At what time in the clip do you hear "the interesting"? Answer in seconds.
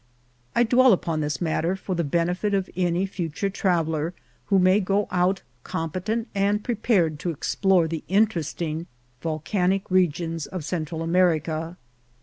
7.87-8.87